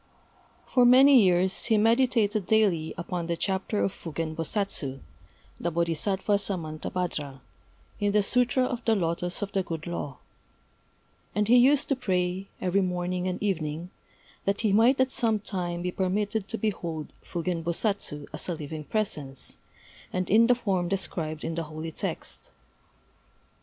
[0.73, 4.99] For many years he meditated daily upon the chapter of Fugen Bosatsu
[5.59, 7.39] [the Bodhisattva Samantabhadra]
[7.99, 10.17] in the Sûtra of the Lotos of the Good Law;
[11.35, 13.91] and he used to pray, every morning and evening,
[14.45, 18.83] that he might at some time be permitted to behold Fugen Bosatsu as a living
[18.85, 19.57] presence,
[20.11, 22.53] and in the form described in the holy text.